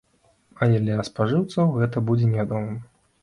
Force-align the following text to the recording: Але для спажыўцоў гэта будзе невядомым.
Але 0.65 0.79
для 0.85 1.03
спажыўцоў 1.09 1.71
гэта 1.79 2.03
будзе 2.09 2.31
невядомым. 2.33 2.81